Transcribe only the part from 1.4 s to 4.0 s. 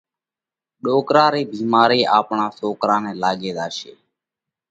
ڀيمارئِي آپڻا سوڪرا نئہ لاڳي زاشي۔